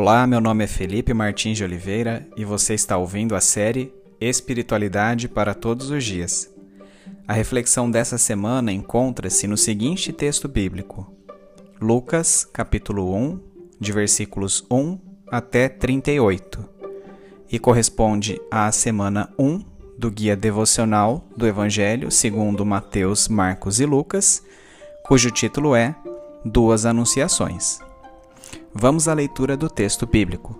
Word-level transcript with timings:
Olá, 0.00 0.28
meu 0.28 0.40
nome 0.40 0.62
é 0.62 0.66
Felipe 0.68 1.12
Martins 1.12 1.56
de 1.56 1.64
Oliveira 1.64 2.24
e 2.36 2.44
você 2.44 2.72
está 2.72 2.96
ouvindo 2.96 3.34
a 3.34 3.40
série 3.40 3.92
Espiritualidade 4.20 5.26
para 5.26 5.54
Todos 5.54 5.90
os 5.90 6.04
Dias. 6.04 6.48
A 7.26 7.32
reflexão 7.32 7.90
dessa 7.90 8.16
semana 8.16 8.70
encontra-se 8.70 9.48
no 9.48 9.56
seguinte 9.56 10.12
texto 10.12 10.46
bíblico: 10.46 11.12
Lucas, 11.80 12.44
capítulo 12.44 13.12
1, 13.12 13.40
de 13.80 13.90
versículos 13.90 14.64
1 14.70 15.00
até 15.32 15.68
38, 15.68 16.64
e 17.50 17.58
corresponde 17.58 18.40
à 18.52 18.70
semana 18.70 19.28
1 19.36 19.64
do 19.98 20.12
guia 20.12 20.36
devocional 20.36 21.26
do 21.36 21.44
Evangelho 21.44 22.08
segundo 22.12 22.64
Mateus, 22.64 23.26
Marcos 23.26 23.80
e 23.80 23.84
Lucas, 23.84 24.44
cujo 25.04 25.28
título 25.32 25.74
é 25.74 25.92
Duas 26.44 26.86
Anunciações. 26.86 27.87
Vamos 28.74 29.08
à 29.08 29.14
leitura 29.14 29.56
do 29.56 29.68
texto 29.68 30.06
bíblico. 30.06 30.58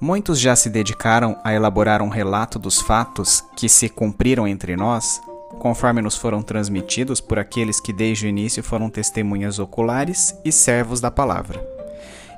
Muitos 0.00 0.40
já 0.40 0.56
se 0.56 0.70
dedicaram 0.70 1.38
a 1.44 1.52
elaborar 1.52 2.00
um 2.00 2.08
relato 2.08 2.58
dos 2.58 2.80
fatos 2.80 3.44
que 3.56 3.68
se 3.68 3.88
cumpriram 3.88 4.48
entre 4.48 4.74
nós, 4.74 5.20
conforme 5.58 6.00
nos 6.00 6.16
foram 6.16 6.40
transmitidos 6.40 7.20
por 7.20 7.38
aqueles 7.38 7.78
que 7.78 7.92
desde 7.92 8.24
o 8.24 8.28
início 8.28 8.62
foram 8.62 8.88
testemunhas 8.88 9.58
oculares 9.58 10.34
e 10.42 10.50
servos 10.50 11.00
da 11.00 11.10
palavra. 11.10 11.62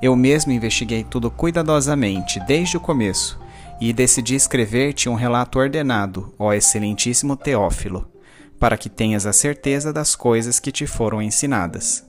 Eu 0.03 0.17
mesmo 0.17 0.51
investiguei 0.51 1.05
tudo 1.05 1.31
cuidadosamente 1.31 2.41
desde 2.41 2.77
o 2.77 2.81
começo 2.81 3.39
e 3.81 3.93
decidi 3.93 4.35
escrever-te 4.35 5.09
um 5.09 5.15
relato 5.15 5.61
ordenado, 5.61 6.35
ó 6.37 6.53
excelentíssimo 6.53 7.37
Teófilo, 7.37 8.11
para 8.59 8.77
que 8.77 8.89
tenhas 8.89 9.25
a 9.25 9.33
certeza 9.33 9.93
das 9.93 10.17
coisas 10.17 10.59
que 10.59 10.73
te 10.73 10.87
foram 10.87 11.23
ensinadas. 11.23 12.05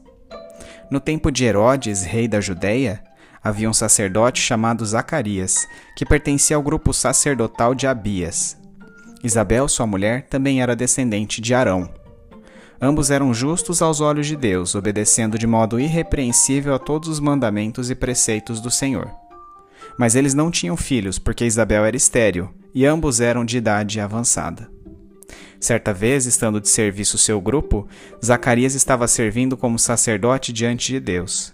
No 0.94 1.00
tempo 1.00 1.32
de 1.32 1.44
Herodes, 1.44 2.04
rei 2.04 2.28
da 2.28 2.40
Judéia, 2.40 3.04
havia 3.44 3.68
um 3.68 3.74
sacerdote 3.74 4.40
chamado 4.40 4.86
Zacarias, 4.86 5.68
que 5.98 6.06
pertencia 6.06 6.56
ao 6.56 6.62
grupo 6.62 6.94
sacerdotal 6.94 7.74
de 7.74 7.88
Abias. 7.88 8.56
Isabel, 9.24 9.68
sua 9.68 9.88
mulher, 9.88 10.28
também 10.28 10.62
era 10.62 10.76
descendente 10.76 11.42
de 11.42 11.52
Arão. 11.56 11.90
Ambos 12.80 13.10
eram 13.10 13.34
justos 13.34 13.82
aos 13.82 14.02
olhos 14.02 14.28
de 14.28 14.36
Deus, 14.36 14.76
obedecendo 14.76 15.36
de 15.36 15.48
modo 15.48 15.80
irrepreensível 15.80 16.76
a 16.76 16.80
todos 16.80 17.10
os 17.10 17.20
mandamentos 17.20 17.90
e 17.90 17.96
preceitos 17.96 18.62
do 18.62 18.70
Senhor. 18.70 19.10
Mas 19.98 20.14
eles 20.14 20.36
não 20.36 20.52
tinham 20.52 20.78
filhos, 20.78 21.18
porque 21.18 21.44
Isabel 21.44 21.86
era 21.86 21.98
estéril, 21.98 22.54
e 22.72 22.86
ambos 22.86 23.20
eram 23.20 23.44
de 23.44 23.58
idade 23.58 24.00
avançada. 24.00 24.73
Certa 25.64 25.94
vez, 25.94 26.26
estando 26.26 26.60
de 26.60 26.68
serviço 26.68 27.18
seu 27.18 27.40
grupo, 27.40 27.88
Zacarias 28.24 28.76
estava 28.76 29.08
servindo 29.08 29.56
como 29.56 29.80
sacerdote 29.80 30.52
diante 30.52 30.92
de 30.92 31.00
Deus. 31.00 31.54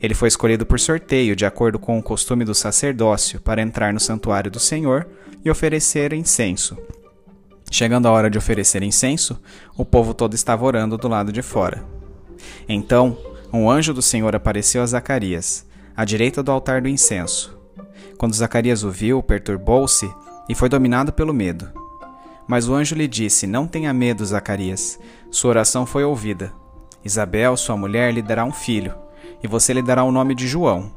Ele 0.00 0.12
foi 0.12 0.26
escolhido 0.26 0.66
por 0.66 0.80
sorteio, 0.80 1.36
de 1.36 1.46
acordo 1.46 1.78
com 1.78 1.96
o 1.96 2.02
costume 2.02 2.44
do 2.44 2.52
sacerdócio, 2.52 3.40
para 3.40 3.62
entrar 3.62 3.94
no 3.94 4.00
santuário 4.00 4.50
do 4.50 4.58
Senhor 4.58 5.06
e 5.44 5.48
oferecer 5.48 6.12
incenso. 6.12 6.76
Chegando 7.70 8.08
a 8.08 8.10
hora 8.10 8.28
de 8.28 8.36
oferecer 8.36 8.82
incenso, 8.82 9.40
o 9.76 9.84
povo 9.84 10.14
todo 10.14 10.34
estava 10.34 10.64
orando 10.64 10.98
do 10.98 11.06
lado 11.06 11.30
de 11.30 11.40
fora. 11.40 11.86
Então, 12.68 13.16
um 13.52 13.70
anjo 13.70 13.94
do 13.94 14.02
Senhor 14.02 14.34
apareceu 14.34 14.82
a 14.82 14.86
Zacarias, 14.86 15.64
à 15.96 16.04
direita 16.04 16.42
do 16.42 16.50
altar 16.50 16.82
do 16.82 16.88
incenso. 16.88 17.56
Quando 18.18 18.34
Zacarias 18.34 18.82
o 18.82 18.90
viu, 18.90 19.22
perturbou-se 19.22 20.12
e 20.48 20.56
foi 20.56 20.68
dominado 20.68 21.12
pelo 21.12 21.32
medo. 21.32 21.83
Mas 22.46 22.68
o 22.68 22.74
anjo 22.74 22.94
lhe 22.94 23.08
disse: 23.08 23.46
Não 23.46 23.66
tenha 23.66 23.92
medo, 23.92 24.24
Zacarias. 24.24 24.98
Sua 25.30 25.50
oração 25.50 25.86
foi 25.86 26.04
ouvida. 26.04 26.52
Isabel, 27.04 27.56
sua 27.56 27.76
mulher, 27.76 28.12
lhe 28.12 28.22
dará 28.22 28.44
um 28.44 28.52
filho, 28.52 28.94
e 29.42 29.48
você 29.48 29.72
lhe 29.72 29.82
dará 29.82 30.04
o 30.04 30.12
nome 30.12 30.34
de 30.34 30.46
João. 30.46 30.90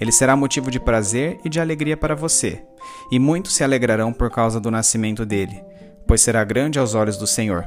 Ele 0.00 0.12
será 0.12 0.36
motivo 0.36 0.70
de 0.70 0.80
prazer 0.80 1.40
e 1.44 1.48
de 1.48 1.60
alegria 1.60 1.96
para 1.96 2.14
você, 2.14 2.62
e 3.10 3.18
muitos 3.18 3.54
se 3.54 3.64
alegrarão 3.64 4.12
por 4.12 4.30
causa 4.30 4.60
do 4.60 4.70
nascimento 4.70 5.24
dele, 5.24 5.62
pois 6.06 6.20
será 6.20 6.44
grande 6.44 6.78
aos 6.78 6.94
olhos 6.94 7.16
do 7.16 7.26
Senhor. 7.26 7.64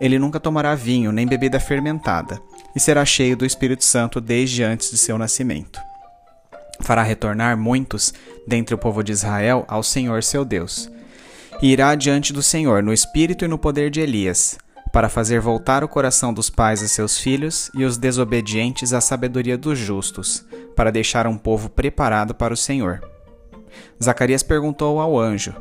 Ele 0.00 0.18
nunca 0.18 0.40
tomará 0.40 0.74
vinho 0.74 1.12
nem 1.12 1.26
bebida 1.26 1.60
fermentada, 1.60 2.40
e 2.74 2.80
será 2.80 3.04
cheio 3.04 3.36
do 3.36 3.44
Espírito 3.44 3.84
Santo 3.84 4.20
desde 4.20 4.62
antes 4.62 4.90
de 4.90 4.96
seu 4.96 5.18
nascimento. 5.18 5.78
Fará 6.82 7.02
retornar 7.02 7.58
muitos 7.58 8.14
dentre 8.46 8.74
o 8.74 8.78
povo 8.78 9.02
de 9.02 9.12
Israel 9.12 9.64
ao 9.68 9.82
Senhor 9.82 10.22
seu 10.22 10.44
Deus 10.46 10.90
e 11.62 11.72
irá 11.72 11.94
diante 11.94 12.32
do 12.32 12.42
Senhor 12.42 12.82
no 12.82 12.92
espírito 12.92 13.44
e 13.44 13.48
no 13.48 13.58
poder 13.58 13.90
de 13.90 14.00
Elias, 14.00 14.58
para 14.92 15.08
fazer 15.08 15.40
voltar 15.40 15.84
o 15.84 15.88
coração 15.88 16.32
dos 16.32 16.50
pais 16.50 16.82
a 16.82 16.88
seus 16.88 17.18
filhos 17.18 17.70
e 17.74 17.84
os 17.84 17.96
desobedientes 17.96 18.92
à 18.92 19.00
sabedoria 19.00 19.56
dos 19.56 19.78
justos, 19.78 20.44
para 20.74 20.90
deixar 20.90 21.26
um 21.26 21.36
povo 21.36 21.68
preparado 21.68 22.34
para 22.34 22.54
o 22.54 22.56
Senhor. 22.56 23.00
Zacarias 24.02 24.42
perguntou 24.42 25.00
ao 25.00 25.18
anjo: 25.18 25.54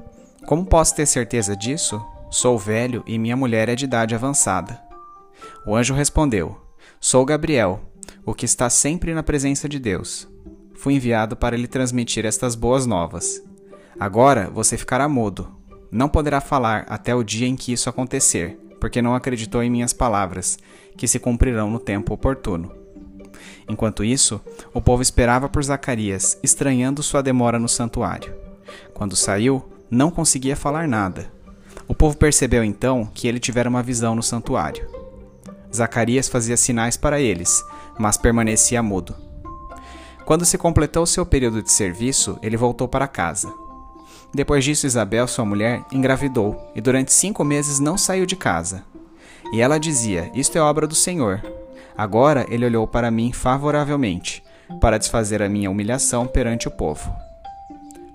Como 0.45 0.65
posso 0.65 0.95
ter 0.95 1.05
certeza 1.05 1.55
disso? 1.55 2.03
Sou 2.31 2.57
velho 2.57 3.03
e 3.05 3.17
minha 3.17 3.35
mulher 3.35 3.69
é 3.69 3.75
de 3.75 3.85
idade 3.85 4.15
avançada. 4.15 4.79
O 5.65 5.75
anjo 5.75 5.93
respondeu: 5.93 6.59
Sou 6.99 7.25
Gabriel, 7.25 7.81
o 8.25 8.33
que 8.33 8.45
está 8.45 8.69
sempre 8.69 9.13
na 9.13 9.23
presença 9.23 9.67
de 9.67 9.79
Deus. 9.79 10.27
Fui 10.75 10.93
enviado 10.93 11.35
para 11.35 11.57
lhe 11.57 11.67
transmitir 11.67 12.25
estas 12.25 12.55
boas 12.55 12.85
novas. 12.85 13.43
Agora 13.99 14.49
você 14.49 14.77
ficará 14.77 15.09
mudo, 15.09 15.58
não 15.91 16.09
poderá 16.09 16.39
falar 16.39 16.85
até 16.87 17.15
o 17.15 17.23
dia 17.23 17.47
em 17.47 17.55
que 17.55 17.71
isso 17.73 17.89
acontecer, 17.89 18.57
porque 18.79 19.01
não 19.01 19.15
acreditou 19.15 19.63
em 19.63 19.69
minhas 19.69 19.93
palavras, 19.93 20.57
que 20.97 21.07
se 21.07 21.19
cumprirão 21.19 21.69
no 21.69 21.79
tempo 21.79 22.13
oportuno. 22.13 22.71
Enquanto 23.67 24.03
isso, 24.03 24.41
o 24.73 24.81
povo 24.81 25.01
esperava 25.01 25.47
por 25.47 25.63
Zacarias, 25.63 26.37
estranhando 26.41 27.03
sua 27.03 27.21
demora 27.21 27.59
no 27.59 27.69
santuário. 27.69 28.33
Quando 28.93 29.15
saiu, 29.15 29.63
não 29.89 30.11
conseguia 30.11 30.55
falar 30.55 30.87
nada. 30.87 31.31
O 31.87 31.95
povo 31.95 32.17
percebeu 32.17 32.63
então 32.63 33.09
que 33.13 33.27
ele 33.27 33.39
tivera 33.39 33.69
uma 33.69 33.83
visão 33.83 34.15
no 34.15 34.23
santuário. 34.23 34.87
Zacarias 35.73 36.27
fazia 36.27 36.57
sinais 36.57 36.97
para 36.97 37.19
eles, 37.19 37.63
mas 37.97 38.17
permanecia 38.17 38.81
mudo. 38.81 39.15
Quando 40.25 40.45
se 40.45 40.57
completou 40.57 41.05
seu 41.05 41.25
período 41.25 41.61
de 41.63 41.71
serviço, 41.71 42.37
ele 42.41 42.57
voltou 42.57 42.87
para 42.87 43.07
casa. 43.07 43.51
Depois 44.33 44.63
disso, 44.63 44.85
Isabel, 44.85 45.27
sua 45.27 45.45
mulher, 45.45 45.81
engravidou 45.91 46.71
e 46.75 46.81
durante 46.81 47.11
cinco 47.11 47.43
meses 47.43 47.79
não 47.79 47.97
saiu 47.97 48.25
de 48.25 48.35
casa. 48.35 48.83
E 49.51 49.61
ela 49.61 49.79
dizia: 49.79 50.31
Isto 50.35 50.57
é 50.57 50.61
obra 50.61 50.85
do 50.85 50.95
Senhor. 50.95 51.41
Agora 51.97 52.45
ele 52.49 52.65
olhou 52.65 52.87
para 52.87 53.11
mim 53.11 53.33
favoravelmente, 53.33 54.43
para 54.79 54.97
desfazer 54.97 55.41
a 55.41 55.49
minha 55.49 55.69
humilhação 55.69 56.27
perante 56.27 56.67
o 56.67 56.71
povo. 56.71 57.11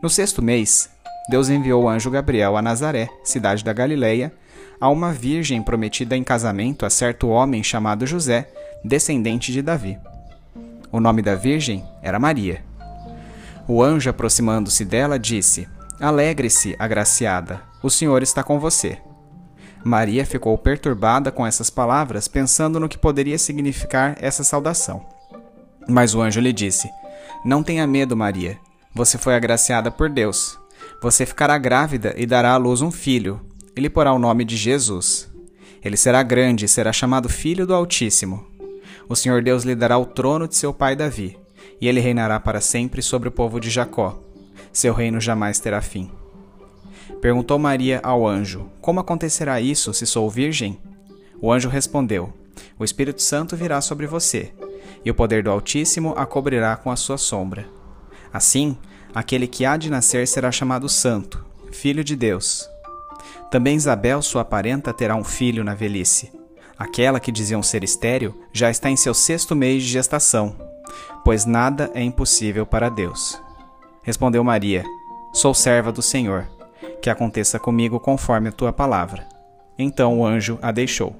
No 0.00 0.08
sexto 0.08 0.40
mês, 0.40 0.88
Deus 1.28 1.48
enviou 1.48 1.84
o 1.84 1.88
anjo 1.88 2.10
Gabriel 2.10 2.56
a 2.56 2.62
Nazaré, 2.62 3.08
cidade 3.24 3.64
da 3.64 3.72
Galileia, 3.72 4.32
a 4.80 4.88
uma 4.88 5.12
virgem 5.12 5.62
prometida 5.62 6.16
em 6.16 6.22
casamento 6.22 6.86
a 6.86 6.90
certo 6.90 7.28
homem 7.28 7.62
chamado 7.62 8.06
José, 8.06 8.48
descendente 8.84 9.50
de 9.50 9.62
Davi. 9.62 9.98
O 10.92 11.00
nome 11.00 11.22
da 11.22 11.34
virgem 11.34 11.84
era 12.02 12.20
Maria. 12.20 12.62
O 13.66 13.82
anjo, 13.82 14.10
aproximando-se 14.10 14.84
dela, 14.84 15.18
disse: 15.18 15.66
Alegre-se, 16.04 16.76
agraciada, 16.78 17.62
o 17.82 17.88
Senhor 17.88 18.22
está 18.22 18.42
com 18.42 18.60
você. 18.60 18.98
Maria 19.82 20.26
ficou 20.26 20.58
perturbada 20.58 21.32
com 21.32 21.46
essas 21.46 21.70
palavras, 21.70 22.28
pensando 22.28 22.78
no 22.78 22.90
que 22.90 22.98
poderia 22.98 23.38
significar 23.38 24.14
essa 24.20 24.44
saudação. 24.44 25.02
Mas 25.88 26.14
o 26.14 26.20
anjo 26.20 26.42
lhe 26.42 26.52
disse: 26.52 26.90
Não 27.42 27.62
tenha 27.62 27.86
medo, 27.86 28.14
Maria. 28.14 28.58
Você 28.94 29.16
foi 29.16 29.34
agraciada 29.34 29.90
por 29.90 30.10
Deus. 30.10 30.60
Você 31.00 31.24
ficará 31.24 31.56
grávida 31.56 32.12
e 32.18 32.26
dará 32.26 32.52
à 32.52 32.58
luz 32.58 32.82
um 32.82 32.90
filho. 32.90 33.40
Ele 33.74 33.88
porá 33.88 34.12
o 34.12 34.18
nome 34.18 34.44
de 34.44 34.58
Jesus. 34.58 35.32
Ele 35.82 35.96
será 35.96 36.22
grande 36.22 36.66
e 36.66 36.68
será 36.68 36.92
chamado 36.92 37.30
Filho 37.30 37.66
do 37.66 37.74
Altíssimo. 37.74 38.46
O 39.08 39.16
Senhor 39.16 39.42
Deus 39.42 39.64
lhe 39.64 39.74
dará 39.74 39.96
o 39.96 40.04
trono 40.04 40.46
de 40.46 40.54
seu 40.54 40.74
pai 40.74 40.94
Davi, 40.94 41.38
e 41.80 41.88
ele 41.88 42.00
reinará 42.00 42.38
para 42.38 42.60
sempre 42.60 43.00
sobre 43.00 43.30
o 43.30 43.32
povo 43.32 43.58
de 43.58 43.70
Jacó 43.70 44.22
seu 44.74 44.92
reino 44.92 45.20
jamais 45.20 45.60
terá 45.60 45.80
fim. 45.80 46.10
Perguntou 47.20 47.58
Maria 47.58 48.00
ao 48.02 48.26
anjo: 48.26 48.68
Como 48.80 49.00
acontecerá 49.00 49.60
isso 49.60 49.94
se 49.94 50.04
sou 50.04 50.28
virgem? 50.28 50.78
O 51.40 51.50
anjo 51.50 51.68
respondeu: 51.68 52.32
O 52.78 52.84
Espírito 52.84 53.22
Santo 53.22 53.56
virá 53.56 53.80
sobre 53.80 54.06
você, 54.06 54.52
e 55.04 55.10
o 55.10 55.14
poder 55.14 55.42
do 55.42 55.50
Altíssimo 55.50 56.12
a 56.16 56.26
cobrirá 56.26 56.76
com 56.76 56.90
a 56.90 56.96
sua 56.96 57.16
sombra. 57.16 57.66
Assim, 58.32 58.76
aquele 59.14 59.46
que 59.46 59.64
há 59.64 59.76
de 59.76 59.88
nascer 59.88 60.26
será 60.26 60.50
chamado 60.50 60.88
Santo, 60.88 61.44
Filho 61.70 62.02
de 62.02 62.16
Deus. 62.16 62.68
Também 63.50 63.76
Isabel, 63.76 64.20
sua 64.20 64.44
parenta, 64.44 64.92
terá 64.92 65.14
um 65.14 65.24
filho 65.24 65.62
na 65.62 65.74
velhice. 65.74 66.32
Aquela 66.76 67.20
que 67.20 67.30
diziam 67.30 67.62
ser 67.62 67.84
estéril 67.84 68.34
já 68.52 68.68
está 68.68 68.90
em 68.90 68.96
seu 68.96 69.14
sexto 69.14 69.54
mês 69.54 69.82
de 69.84 69.88
gestação, 69.88 70.56
pois 71.24 71.46
nada 71.46 71.90
é 71.94 72.02
impossível 72.02 72.66
para 72.66 72.88
Deus. 72.88 73.40
Respondeu 74.04 74.44
Maria: 74.44 74.84
Sou 75.32 75.54
serva 75.54 75.90
do 75.90 76.02
Senhor, 76.02 76.46
que 77.00 77.08
aconteça 77.08 77.58
comigo 77.58 77.98
conforme 77.98 78.50
a 78.50 78.52
tua 78.52 78.72
palavra. 78.72 79.26
Então 79.78 80.20
o 80.20 80.26
anjo 80.26 80.58
a 80.60 80.70
deixou. 80.70 81.16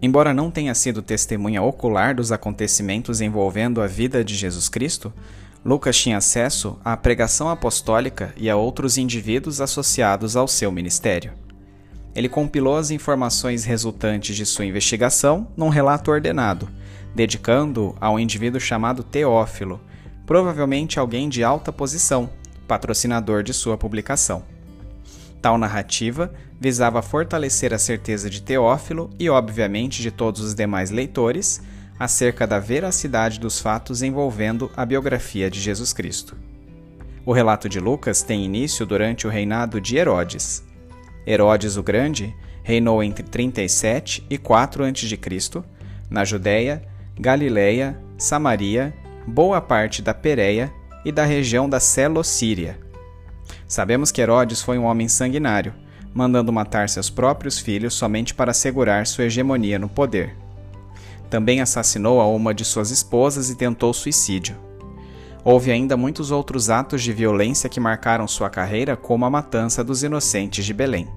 Embora 0.00 0.34
não 0.34 0.50
tenha 0.50 0.74
sido 0.74 1.00
testemunha 1.00 1.62
ocular 1.62 2.14
dos 2.14 2.32
acontecimentos 2.32 3.20
envolvendo 3.20 3.80
a 3.80 3.86
vida 3.86 4.22
de 4.22 4.34
Jesus 4.34 4.68
Cristo, 4.68 5.12
Lucas 5.64 5.96
tinha 5.96 6.18
acesso 6.18 6.76
à 6.84 6.96
pregação 6.96 7.48
apostólica 7.48 8.34
e 8.36 8.50
a 8.50 8.56
outros 8.56 8.98
indivíduos 8.98 9.60
associados 9.60 10.36
ao 10.36 10.48
seu 10.48 10.72
ministério. 10.72 11.32
Ele 12.14 12.28
compilou 12.28 12.76
as 12.76 12.90
informações 12.90 13.64
resultantes 13.64 14.36
de 14.36 14.44
sua 14.44 14.66
investigação 14.66 15.48
num 15.56 15.68
relato 15.68 16.10
ordenado, 16.10 16.68
dedicando-o 17.14 17.96
a 18.00 18.10
um 18.10 18.18
indivíduo 18.18 18.60
chamado 18.60 19.02
Teófilo, 19.02 19.80
provavelmente 20.26 20.98
alguém 20.98 21.28
de 21.28 21.42
alta 21.42 21.72
posição, 21.72 22.30
patrocinador 22.68 23.42
de 23.42 23.52
sua 23.52 23.76
publicação. 23.78 24.42
Tal 25.40 25.58
narrativa 25.58 26.32
visava 26.60 27.02
fortalecer 27.02 27.74
a 27.74 27.78
certeza 27.78 28.30
de 28.30 28.40
Teófilo 28.40 29.10
e, 29.18 29.28
obviamente, 29.28 30.00
de 30.00 30.10
todos 30.10 30.40
os 30.40 30.54
demais 30.54 30.90
leitores 30.90 31.60
acerca 31.98 32.46
da 32.46 32.58
veracidade 32.58 33.40
dos 33.40 33.60
fatos 33.60 34.02
envolvendo 34.02 34.70
a 34.76 34.86
biografia 34.86 35.50
de 35.50 35.60
Jesus 35.60 35.92
Cristo. 35.92 36.36
O 37.24 37.32
relato 37.32 37.68
de 37.68 37.80
Lucas 37.80 38.22
tem 38.22 38.44
início 38.44 38.84
durante 38.84 39.26
o 39.26 39.30
reinado 39.30 39.80
de 39.80 39.96
Herodes. 39.96 40.64
Herodes 41.26 41.76
o 41.76 41.82
Grande 41.82 42.34
reinou 42.62 43.02
entre 43.02 43.22
37 43.22 44.26
e 44.28 44.38
4 44.38 44.84
a.C., 44.84 45.62
na 46.10 46.24
Judéia, 46.24 46.82
Galiléia, 47.18 47.98
Samaria, 48.18 48.94
boa 49.26 49.60
parte 49.60 50.02
da 50.02 50.12
Pérea 50.12 50.72
e 51.04 51.10
da 51.10 51.24
região 51.24 51.68
da 51.68 51.80
Celocíria. 51.80 52.78
Sabemos 53.66 54.12
que 54.12 54.20
Herodes 54.20 54.60
foi 54.60 54.78
um 54.78 54.84
homem 54.84 55.08
sanguinário, 55.08 55.74
mandando 56.14 56.52
matar 56.52 56.88
seus 56.88 57.08
próprios 57.08 57.58
filhos 57.58 57.94
somente 57.94 58.34
para 58.34 58.50
assegurar 58.50 59.06
sua 59.06 59.24
hegemonia 59.24 59.78
no 59.78 59.88
poder. 59.88 60.36
Também 61.30 61.62
assassinou 61.62 62.20
a 62.20 62.26
uma 62.26 62.52
de 62.52 62.64
suas 62.64 62.90
esposas 62.90 63.48
e 63.48 63.56
tentou 63.56 63.94
suicídio. 63.94 64.54
Houve 65.44 65.72
ainda 65.72 65.96
muitos 65.96 66.30
outros 66.30 66.70
atos 66.70 67.02
de 67.02 67.12
violência 67.12 67.68
que 67.68 67.80
marcaram 67.80 68.28
sua 68.28 68.48
carreira, 68.48 68.96
como 68.96 69.24
a 69.24 69.30
matança 69.30 69.82
dos 69.82 70.04
inocentes 70.04 70.64
de 70.64 70.72
Belém. 70.72 71.08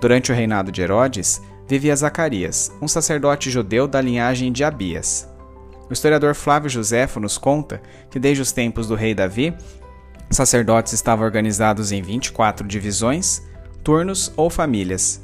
Durante 0.00 0.32
o 0.32 0.34
reinado 0.34 0.72
de 0.72 0.82
Herodes, 0.82 1.40
vivia 1.68 1.94
Zacarias, 1.94 2.72
um 2.82 2.88
sacerdote 2.88 3.50
judeu 3.50 3.86
da 3.86 4.00
linhagem 4.00 4.52
de 4.52 4.64
Abias. 4.64 5.28
O 5.88 5.92
historiador 5.92 6.34
Flávio 6.34 6.68
Joséfo 6.68 7.20
nos 7.20 7.38
conta 7.38 7.80
que 8.10 8.18
desde 8.18 8.42
os 8.42 8.50
tempos 8.50 8.88
do 8.88 8.96
rei 8.96 9.14
Davi, 9.14 9.54
sacerdotes 10.28 10.92
estavam 10.92 11.24
organizados 11.24 11.92
em 11.92 12.02
24 12.02 12.66
divisões, 12.66 13.42
turnos 13.84 14.32
ou 14.36 14.50
famílias. 14.50 15.22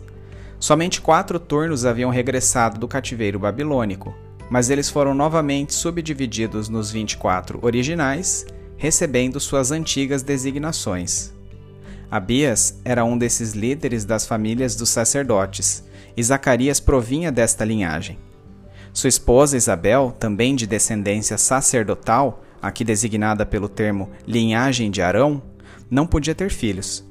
Somente 0.60 1.00
quatro 1.00 1.40
turnos 1.40 1.84
haviam 1.84 2.10
regressado 2.10 2.78
do 2.78 2.87
cativeiro 2.87 3.38
babilônico, 3.38 4.14
mas 4.50 4.69
eles 4.69 4.91
foram 4.91 5.14
novamente 5.14 5.73
subdivididos 5.73 6.69
nos 6.69 6.91
24 6.91 7.61
originais, 7.62 8.44
recebendo 8.76 9.38
suas 9.38 9.70
antigas 9.70 10.23
designações. 10.23 11.32
Abias 12.11 12.81
era 12.85 13.05
um 13.05 13.17
desses 13.17 13.52
líderes 13.52 14.05
das 14.05 14.26
famílias 14.26 14.75
dos 14.75 14.91
sacerdotes, 14.91 15.85
e 16.17 16.23
Zacarias 16.23 16.81
provinha 16.81 17.31
desta 17.31 17.64
linhagem. 17.64 18.19
Sua 18.93 19.08
esposa 19.08 19.56
Isabel, 19.56 20.12
também 20.19 20.56
de 20.56 20.67
descendência 20.67 21.38
sacerdotal, 21.38 22.43
aqui 22.61 22.82
designada 22.82 23.47
pelo 23.47 23.69
termo 23.69 24.11
linhagem 24.26 24.91
de 24.91 25.00
Arão, 25.00 25.41
não 25.88 26.06
podia 26.06 26.35
ter 26.35 26.50
filhos. 26.50 27.08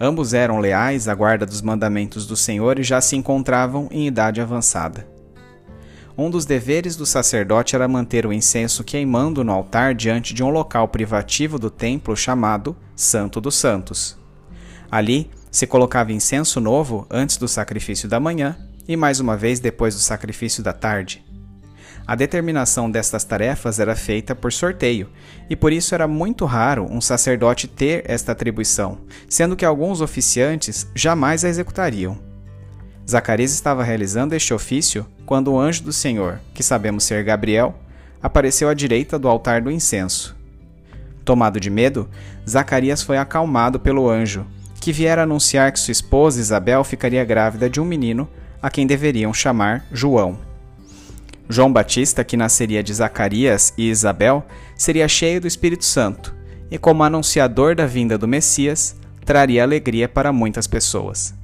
Ambos 0.00 0.32
eram 0.32 0.60
leais 0.60 1.08
à 1.08 1.14
guarda 1.14 1.44
dos 1.44 1.60
mandamentos 1.60 2.24
do 2.24 2.36
Senhor 2.36 2.78
e 2.78 2.84
já 2.84 3.00
se 3.00 3.16
encontravam 3.16 3.88
em 3.90 4.06
idade 4.06 4.40
avançada. 4.40 5.11
Um 6.16 6.28
dos 6.28 6.44
deveres 6.44 6.94
do 6.94 7.06
sacerdote 7.06 7.74
era 7.74 7.88
manter 7.88 8.26
o 8.26 8.32
incenso 8.32 8.84
queimando 8.84 9.42
no 9.42 9.52
altar 9.52 9.94
diante 9.94 10.34
de 10.34 10.42
um 10.42 10.50
local 10.50 10.86
privativo 10.88 11.58
do 11.58 11.70
templo 11.70 12.14
chamado 12.14 12.76
Santo 12.94 13.40
dos 13.40 13.54
Santos. 13.54 14.18
Ali 14.90 15.30
se 15.50 15.66
colocava 15.66 16.12
incenso 16.12 16.60
novo 16.60 17.06
antes 17.10 17.38
do 17.38 17.48
sacrifício 17.48 18.08
da 18.08 18.20
manhã 18.20 18.56
e 18.86 18.94
mais 18.94 19.20
uma 19.20 19.36
vez 19.36 19.58
depois 19.58 19.94
do 19.94 20.00
sacrifício 20.00 20.62
da 20.62 20.72
tarde. 20.72 21.24
A 22.06 22.14
determinação 22.14 22.90
destas 22.90 23.24
tarefas 23.24 23.78
era 23.78 23.94
feita 23.94 24.34
por 24.34 24.52
sorteio, 24.52 25.08
e 25.48 25.54
por 25.54 25.72
isso 25.72 25.94
era 25.94 26.08
muito 26.08 26.44
raro 26.44 26.84
um 26.90 27.00
sacerdote 27.00 27.68
ter 27.68 28.02
esta 28.10 28.32
atribuição, 28.32 28.98
sendo 29.28 29.54
que 29.54 29.64
alguns 29.64 30.00
oficiantes 30.00 30.86
jamais 30.94 31.44
a 31.44 31.48
executariam. 31.48 32.31
Zacarias 33.08 33.52
estava 33.52 33.82
realizando 33.82 34.34
este 34.34 34.54
ofício 34.54 35.06
quando 35.26 35.52
o 35.52 35.58
anjo 35.58 35.82
do 35.82 35.92
Senhor, 35.92 36.40
que 36.54 36.62
sabemos 36.62 37.04
ser 37.04 37.24
Gabriel, 37.24 37.74
apareceu 38.22 38.68
à 38.68 38.74
direita 38.74 39.18
do 39.18 39.28
altar 39.28 39.60
do 39.60 39.70
incenso. 39.70 40.36
Tomado 41.24 41.58
de 41.58 41.70
medo, 41.70 42.08
Zacarias 42.48 43.02
foi 43.02 43.16
acalmado 43.18 43.80
pelo 43.80 44.08
anjo, 44.08 44.46
que 44.80 44.92
viera 44.92 45.22
anunciar 45.22 45.72
que 45.72 45.80
sua 45.80 45.92
esposa 45.92 46.40
Isabel 46.40 46.82
ficaria 46.84 47.24
grávida 47.24 47.68
de 47.68 47.80
um 47.80 47.84
menino 47.84 48.28
a 48.60 48.70
quem 48.70 48.86
deveriam 48.86 49.32
chamar 49.34 49.84
João. 49.92 50.38
João 51.48 51.72
Batista, 51.72 52.24
que 52.24 52.36
nasceria 52.36 52.82
de 52.82 52.94
Zacarias 52.94 53.74
e 53.76 53.90
Isabel, 53.90 54.46
seria 54.76 55.06
cheio 55.08 55.40
do 55.40 55.46
Espírito 55.46 55.84
Santo 55.84 56.34
e, 56.70 56.78
como 56.78 57.02
anunciador 57.02 57.74
da 57.74 57.86
vinda 57.86 58.16
do 58.16 58.26
Messias, 58.26 58.96
traria 59.24 59.62
alegria 59.62 60.08
para 60.08 60.32
muitas 60.32 60.66
pessoas. 60.66 61.34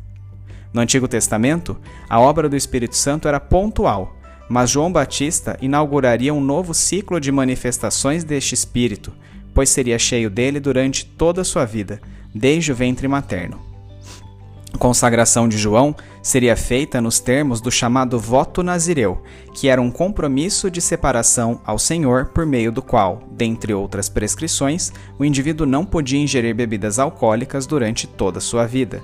No 0.72 0.80
Antigo 0.80 1.08
Testamento, 1.08 1.76
a 2.08 2.20
obra 2.20 2.48
do 2.48 2.56
Espírito 2.56 2.96
Santo 2.96 3.26
era 3.26 3.40
pontual, 3.40 4.16
mas 4.48 4.70
João 4.70 4.90
Batista 4.90 5.58
inauguraria 5.60 6.32
um 6.32 6.40
novo 6.40 6.72
ciclo 6.72 7.20
de 7.20 7.30
manifestações 7.30 8.24
deste 8.24 8.54
Espírito, 8.54 9.12
pois 9.54 9.68
seria 9.68 9.98
cheio 9.98 10.30
dele 10.30 10.60
durante 10.60 11.04
toda 11.04 11.42
a 11.42 11.44
sua 11.44 11.64
vida, 11.64 12.00
desde 12.34 12.72
o 12.72 12.74
ventre 12.74 13.08
materno. 13.08 13.60
A 14.72 14.78
consagração 14.78 15.48
de 15.48 15.58
João 15.58 15.96
seria 16.22 16.54
feita 16.54 17.00
nos 17.00 17.18
termos 17.18 17.60
do 17.60 17.70
chamado 17.70 18.18
voto 18.18 18.62
nazireu, 18.62 19.22
que 19.54 19.68
era 19.68 19.80
um 19.80 19.90
compromisso 19.90 20.70
de 20.70 20.80
separação 20.80 21.60
ao 21.64 21.78
Senhor 21.78 22.26
por 22.26 22.46
meio 22.46 22.70
do 22.70 22.82
qual, 22.82 23.22
dentre 23.32 23.72
outras 23.72 24.08
prescrições, 24.08 24.92
o 25.18 25.24
indivíduo 25.24 25.66
não 25.66 25.84
podia 25.84 26.20
ingerir 26.20 26.54
bebidas 26.54 26.98
alcoólicas 26.98 27.66
durante 27.66 28.06
toda 28.06 28.38
a 28.38 28.42
sua 28.42 28.66
vida. 28.66 29.02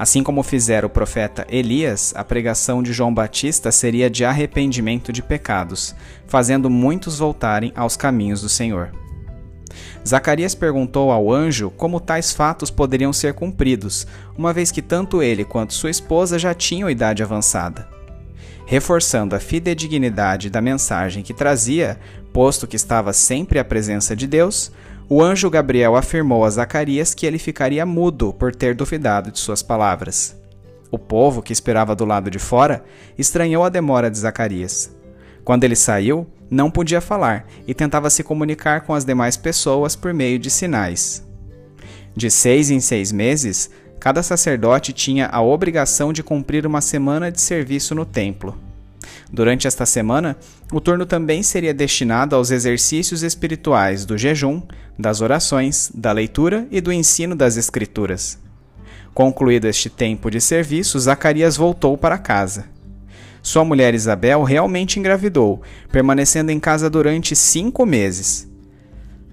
Assim 0.00 0.22
como 0.22 0.42
fizera 0.42 0.86
o 0.86 0.88
profeta 0.88 1.46
Elias, 1.46 2.14
a 2.16 2.24
pregação 2.24 2.82
de 2.82 2.90
João 2.90 3.12
Batista 3.12 3.70
seria 3.70 4.08
de 4.08 4.24
arrependimento 4.24 5.12
de 5.12 5.22
pecados, 5.22 5.94
fazendo 6.26 6.70
muitos 6.70 7.18
voltarem 7.18 7.70
aos 7.76 7.98
caminhos 7.98 8.40
do 8.40 8.48
Senhor. 8.48 8.92
Zacarias 10.02 10.54
perguntou 10.54 11.12
ao 11.12 11.30
anjo 11.30 11.68
como 11.76 12.00
tais 12.00 12.32
fatos 12.32 12.70
poderiam 12.70 13.12
ser 13.12 13.34
cumpridos, 13.34 14.06
uma 14.38 14.54
vez 14.54 14.70
que 14.70 14.80
tanto 14.80 15.22
ele 15.22 15.44
quanto 15.44 15.74
sua 15.74 15.90
esposa 15.90 16.38
já 16.38 16.54
tinham 16.54 16.88
idade 16.88 17.22
avançada. 17.22 17.86
Reforçando 18.64 19.36
a 19.36 19.38
fidedignidade 19.38 20.48
da 20.48 20.62
mensagem 20.62 21.22
que 21.22 21.34
trazia, 21.34 22.00
posto 22.32 22.66
que 22.66 22.76
estava 22.76 23.12
sempre 23.12 23.58
à 23.58 23.64
presença 23.66 24.16
de 24.16 24.26
Deus, 24.26 24.72
o 25.12 25.20
anjo 25.20 25.50
Gabriel 25.50 25.96
afirmou 25.96 26.44
a 26.44 26.50
Zacarias 26.50 27.14
que 27.14 27.26
ele 27.26 27.36
ficaria 27.36 27.84
mudo 27.84 28.32
por 28.32 28.54
ter 28.54 28.76
duvidado 28.76 29.32
de 29.32 29.40
suas 29.40 29.60
palavras. 29.60 30.40
O 30.88 30.96
povo, 30.96 31.42
que 31.42 31.52
esperava 31.52 31.96
do 31.96 32.04
lado 32.04 32.30
de 32.30 32.38
fora, 32.38 32.84
estranhou 33.18 33.64
a 33.64 33.68
demora 33.68 34.08
de 34.08 34.16
Zacarias. 34.16 34.88
Quando 35.44 35.64
ele 35.64 35.74
saiu, 35.74 36.28
não 36.48 36.70
podia 36.70 37.00
falar 37.00 37.44
e 37.66 37.74
tentava 37.74 38.08
se 38.08 38.22
comunicar 38.22 38.82
com 38.82 38.94
as 38.94 39.04
demais 39.04 39.36
pessoas 39.36 39.96
por 39.96 40.14
meio 40.14 40.38
de 40.38 40.48
sinais. 40.48 41.26
De 42.14 42.30
seis 42.30 42.70
em 42.70 42.78
seis 42.78 43.10
meses, 43.10 43.68
cada 43.98 44.22
sacerdote 44.22 44.92
tinha 44.92 45.26
a 45.26 45.42
obrigação 45.42 46.12
de 46.12 46.22
cumprir 46.22 46.64
uma 46.64 46.80
semana 46.80 47.32
de 47.32 47.40
serviço 47.40 47.96
no 47.96 48.06
templo. 48.06 48.56
Durante 49.32 49.66
esta 49.66 49.86
semana, 49.86 50.36
o 50.72 50.80
turno 50.80 51.06
também 51.06 51.42
seria 51.42 51.72
destinado 51.72 52.34
aos 52.34 52.50
exercícios 52.50 53.22
espirituais 53.22 54.04
do 54.04 54.18
jejum, 54.18 54.62
das 54.98 55.20
orações, 55.20 55.90
da 55.94 56.10
leitura 56.10 56.66
e 56.70 56.80
do 56.80 56.92
ensino 56.92 57.36
das 57.36 57.56
Escrituras. 57.56 58.38
Concluído 59.14 59.66
este 59.66 59.88
tempo 59.88 60.30
de 60.30 60.40
serviço, 60.40 60.98
Zacarias 60.98 61.56
voltou 61.56 61.96
para 61.96 62.18
casa. 62.18 62.66
Sua 63.42 63.64
mulher 63.64 63.94
Isabel 63.94 64.42
realmente 64.42 64.98
engravidou, 64.98 65.62
permanecendo 65.90 66.50
em 66.50 66.60
casa 66.60 66.90
durante 66.90 67.34
cinco 67.34 67.86
meses. 67.86 68.48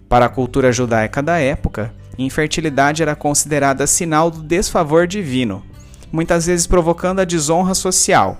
Para 0.07 0.27
a 0.27 0.29
cultura 0.29 0.71
judaica 0.71 1.21
da 1.21 1.37
época, 1.37 1.93
infertilidade 2.17 3.01
era 3.01 3.15
considerada 3.15 3.85
sinal 3.85 4.31
do 4.31 4.41
desfavor 4.41 5.05
divino, 5.05 5.63
muitas 6.11 6.45
vezes 6.45 6.65
provocando 6.65 7.19
a 7.19 7.25
desonra 7.25 7.75
social, 7.75 8.39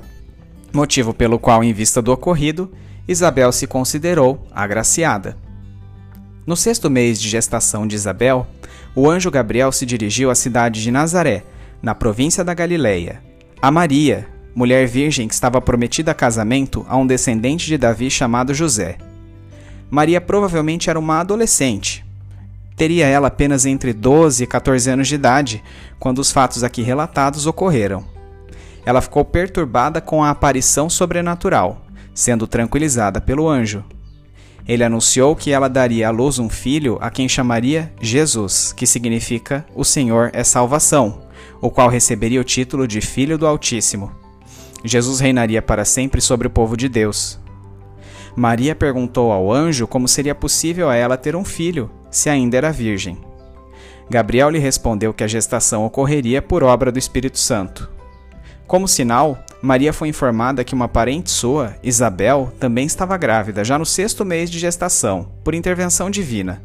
motivo 0.78 1.12
pelo 1.12 1.40
qual, 1.40 1.64
em 1.64 1.74
vista 1.74 2.04
do 2.04 2.12
ocorrido, 2.12 2.72
Isabel 3.08 3.52
se 3.52 3.66
considerou 3.66 4.46
agraciada. 4.52 5.36
No 6.46 6.56
sexto 6.56 6.88
mês 6.88 7.20
de 7.20 7.28
gestação 7.28 7.88
de 7.88 7.96
Isabel, 7.96 8.46
o 8.96 9.10
anjo 9.10 9.32
Gabriel 9.32 9.72
se 9.72 9.88
dirigiu 9.88 10.30
à 10.30 10.36
cidade 10.36 10.84
de 10.84 10.92
Nazaré, 10.92 11.44
na 11.82 11.96
província 11.96 12.44
da 12.44 12.54
Galileia, 12.54 13.22
a 13.60 13.72
Maria, 13.72 14.28
mulher 14.56 14.88
virgem 14.88 15.28
que 15.28 15.34
estava 15.34 15.60
prometida 15.60 16.12
a 16.12 16.16
casamento 16.16 16.86
a 16.88 16.96
um 16.96 17.08
descendente 17.08 17.66
de 17.66 17.78
Davi 17.78 18.12
chamado 18.12 18.54
José. 18.54 18.98
Maria 19.90 20.22
provavelmente 20.22 20.92
era 20.92 21.00
uma 21.00 21.20
adolescente. 21.20 22.06
Teria 22.76 23.08
ela 23.08 23.30
apenas 23.30 23.66
entre 23.66 23.94
12 23.94 24.44
e 24.44 24.48
14 24.48 24.90
anos 24.92 25.08
de 25.08 25.16
idade 25.16 25.64
quando 26.00 26.20
os 26.20 26.32
fatos 26.32 26.64
aqui 26.64 26.84
relatados 26.84 27.48
ocorreram. 27.48 28.17
Ela 28.88 29.02
ficou 29.02 29.26
perturbada 29.26 30.00
com 30.00 30.24
a 30.24 30.30
aparição 30.30 30.90
sobrenatural, 30.90 31.82
sendo 32.14 32.48
tranquilizada 32.48 33.20
pelo 33.20 33.50
anjo. 33.50 33.84
Ele 34.66 34.82
anunciou 34.82 35.36
que 35.36 35.52
ela 35.52 35.68
daria 35.68 36.08
à 36.08 36.10
luz 36.10 36.40
um 36.40 36.48
filho 36.48 36.98
a 37.02 37.10
quem 37.10 37.28
chamaria 37.28 37.92
Jesus, 38.00 38.72
que 38.72 38.88
significa 38.88 39.66
o 39.76 39.84
Senhor 39.84 40.30
é 40.32 40.42
salvação, 40.42 41.24
o 41.60 41.70
qual 41.70 41.90
receberia 41.90 42.40
o 42.40 42.46
título 42.46 42.88
de 42.88 43.02
Filho 43.02 43.38
do 43.38 43.46
Altíssimo. 43.46 44.10
Jesus 44.86 45.20
reinaria 45.20 45.62
para 45.62 45.84
sempre 45.84 46.22
sobre 46.22 46.48
o 46.48 46.50
povo 46.50 46.78
de 46.78 46.88
Deus. 46.88 47.38
Maria 48.38 48.74
perguntou 48.74 49.34
ao 49.34 49.52
anjo 49.52 49.86
como 49.86 50.08
seria 50.08 50.34
possível 50.34 50.90
a 50.90 50.96
ela 50.96 51.18
ter 51.18 51.36
um 51.36 51.44
filho, 51.44 51.92
se 52.10 52.30
ainda 52.30 52.56
era 52.56 52.72
virgem. 52.72 53.18
Gabriel 54.10 54.50
lhe 54.50 54.60
respondeu 54.60 55.14
que 55.14 55.26
a 55.26 55.28
gestação 55.28 55.86
ocorreria 55.86 56.42
por 56.42 56.64
obra 56.64 56.90
do 56.90 56.98
Espírito 56.98 57.38
Santo. 57.38 57.97
Como 58.68 58.86
sinal, 58.86 59.42
Maria 59.62 59.94
foi 59.94 60.10
informada 60.10 60.64
que 60.64 60.76
uma 60.76 60.90
parente 60.90 61.32
sua, 61.32 61.74
Isabel, 61.82 62.54
também 62.60 62.86
estava 62.86 63.18
grávida, 63.18 63.64
já 63.64 63.80
no 63.80 63.86
sexto 63.86 64.26
mês 64.26 64.52
de 64.52 64.60
gestação, 64.60 65.32
por 65.42 65.56
intervenção 65.56 66.10
divina. 66.10 66.62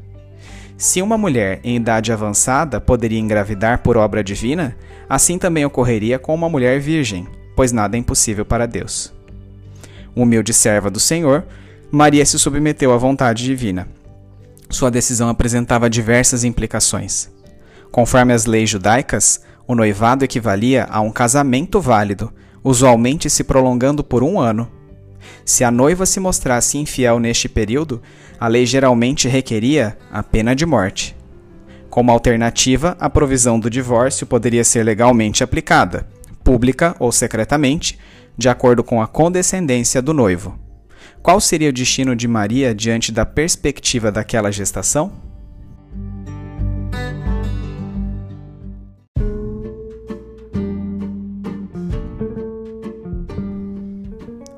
Se 0.76 1.00
uma 1.00 1.16
mulher 1.16 1.60
em 1.62 1.76
idade 1.76 2.12
avançada 2.12 2.80
poderia 2.80 3.20
engravidar 3.20 3.78
por 3.78 3.96
obra 3.96 4.24
divina, 4.24 4.76
assim 5.08 5.38
também 5.38 5.64
ocorreria 5.64 6.18
com 6.18 6.34
uma 6.34 6.48
mulher 6.48 6.80
virgem, 6.80 7.28
pois 7.54 7.70
nada 7.70 7.96
é 7.96 8.00
impossível 8.00 8.44
para 8.44 8.66
Deus. 8.66 9.12
Humilde 10.14 10.52
serva 10.52 10.90
do 10.90 10.98
Senhor, 10.98 11.44
Maria 11.88 12.26
se 12.26 12.36
submeteu 12.36 12.92
à 12.92 12.96
vontade 12.96 13.44
divina. 13.44 13.86
Sua 14.68 14.90
decisão 14.90 15.28
apresentava 15.28 15.88
diversas 15.88 16.42
implicações. 16.42 17.30
Conforme 17.92 18.32
as 18.32 18.44
leis 18.46 18.68
judaicas, 18.68 19.42
o 19.66 19.74
noivado 19.74 20.24
equivalia 20.24 20.86
a 20.90 21.00
um 21.00 21.10
casamento 21.10 21.80
válido, 21.80 22.32
usualmente 22.62 23.28
se 23.30 23.44
prolongando 23.44 24.04
por 24.04 24.22
um 24.22 24.40
ano. 24.40 24.70
Se 25.44 25.64
a 25.64 25.70
noiva 25.70 26.06
se 26.06 26.20
mostrasse 26.20 26.78
infiel 26.78 27.18
neste 27.18 27.48
período, 27.48 28.02
a 28.38 28.48
lei 28.48 28.66
geralmente 28.66 29.28
requeria 29.28 29.96
a 30.10 30.22
pena 30.22 30.54
de 30.54 30.66
morte. 30.66 31.16
Como 31.88 32.10
alternativa, 32.10 32.96
a 32.98 33.10
provisão 33.10 33.60
do 33.60 33.68
divórcio 33.68 34.26
poderia 34.26 34.64
ser 34.64 34.82
legalmente 34.82 35.44
aplicada, 35.44 36.08
pública 36.42 36.96
ou 36.98 37.12
secretamente, 37.12 37.98
de 38.36 38.48
acordo 38.48 38.82
com 38.82 39.02
a 39.02 39.06
condescendência 39.06 40.00
do 40.00 40.14
noivo. 40.14 40.58
Qual 41.22 41.40
seria 41.40 41.68
o 41.68 41.72
destino 41.72 42.16
de 42.16 42.26
Maria 42.26 42.74
diante 42.74 43.12
da 43.12 43.24
perspectiva 43.24 44.10
daquela 44.10 44.50
gestação? 44.50 45.12